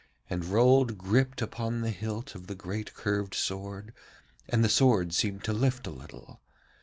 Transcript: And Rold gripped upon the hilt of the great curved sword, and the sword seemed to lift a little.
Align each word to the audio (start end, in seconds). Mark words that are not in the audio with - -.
And 0.31 0.45
Rold 0.45 0.97
gripped 0.97 1.43
upon 1.43 1.81
the 1.81 1.91
hilt 1.91 2.33
of 2.33 2.47
the 2.47 2.55
great 2.55 2.95
curved 2.95 3.35
sword, 3.35 3.93
and 4.49 4.63
the 4.63 4.67
sword 4.67 5.13
seemed 5.13 5.43
to 5.43 5.53
lift 5.53 5.85
a 5.85 5.91
little. 5.91 6.41